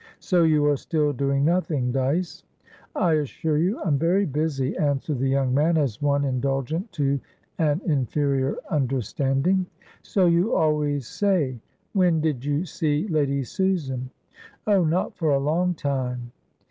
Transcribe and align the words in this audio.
"So 0.19 0.41
you 0.41 0.65
are 0.65 0.77
still 0.77 1.13
doing 1.13 1.45
nothing, 1.45 1.91
Dyce?" 1.91 2.43
"I 2.95 3.13
assure 3.13 3.59
you, 3.59 3.79
I'm 3.83 3.99
very 3.99 4.25
busy," 4.25 4.75
answered 4.75 5.19
the 5.19 5.27
young 5.29 5.53
man, 5.53 5.77
as 5.77 6.01
one 6.01 6.25
indulgent 6.25 6.91
to 6.93 7.19
an 7.59 7.81
inferior 7.85 8.55
understanding. 8.71 9.67
"So 10.01 10.25
you 10.25 10.55
always 10.55 11.05
say. 11.05 11.59
When 11.93 12.19
did 12.19 12.43
you 12.43 12.65
see 12.65 13.07
Lady 13.09 13.43
Susan?" 13.43 14.09
"Oh, 14.65 14.83
not 14.83 15.15
for 15.15 15.29
a 15.29 15.37
long 15.39 15.75
time." 15.75 16.31